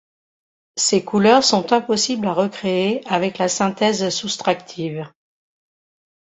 [0.77, 5.05] Ces couleurs sont impossibles à recréer avec la synthèse soustractive.